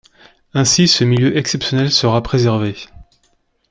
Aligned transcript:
Ainsi 0.55 0.87
ce 0.87 1.03
milieu 1.03 1.37
exceptionnel 1.37 1.91
serait 1.91 2.23
préservé. 2.23 2.75